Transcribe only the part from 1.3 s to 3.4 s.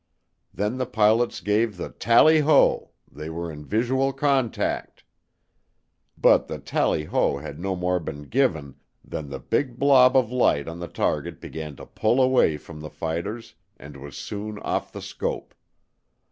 gave the "Tally ho" they